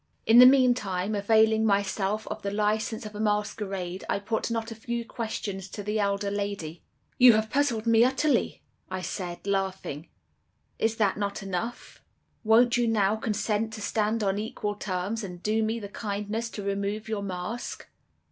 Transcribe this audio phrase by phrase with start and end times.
[0.25, 4.75] "In the meantime, availing myself of the license of a masquerade, I put not a
[4.75, 6.81] few questions to the elder lady.
[7.19, 10.07] "'You have puzzled me utterly,' I said, laughing.
[10.79, 12.01] 'Is that not enough?
[12.43, 16.63] Won't you, now, consent to stand on equal terms, and do me the kindness to
[16.63, 17.87] remove your mask?